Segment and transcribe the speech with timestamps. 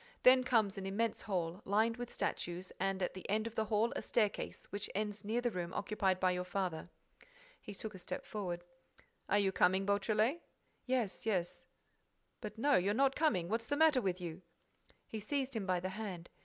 [0.23, 3.93] Then comes an immense hall, lined with statues, and at the end of the hall
[3.95, 6.89] a staircase which ends near the room occupied by your father."
[7.61, 8.63] He took a step forward.
[9.29, 10.41] "Are you coming, Beautrelet?"
[10.87, 11.67] "Yes, yes."
[12.39, 14.41] "But no, you're not coming—What's the matter with you?"
[15.05, 16.31] He seized him by the hand.